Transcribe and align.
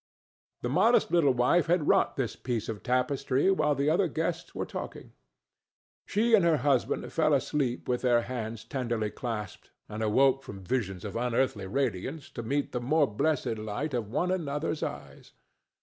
The 0.63 0.69
modest 0.69 1.11
little 1.11 1.35
wife 1.35 1.67
had 1.67 1.87
wrought 1.87 2.15
this 2.15 2.35
piece 2.35 2.67
of 2.69 2.81
tapestry 2.81 3.51
while 3.51 3.75
the 3.75 3.87
other 3.91 4.07
guests 4.07 4.55
were 4.55 4.65
talking. 4.65 5.13
She 6.07 6.33
and 6.33 6.43
her 6.43 6.57
husband 6.65 7.13
fell 7.13 7.35
asleep 7.35 7.87
with 7.87 8.01
hands 8.01 8.65
tenderly 8.65 9.11
clasped, 9.11 9.69
and 9.87 10.01
awoke 10.01 10.41
from 10.41 10.63
visions 10.63 11.05
of 11.05 11.15
unearthly 11.15 11.67
radiance 11.67 12.31
to 12.31 12.41
meet 12.41 12.71
the 12.71 12.81
more 12.81 13.05
blessed 13.05 13.59
light 13.59 13.93
of 13.93 14.09
one 14.09 14.31
another's 14.31 14.81
eyes. 14.81 15.33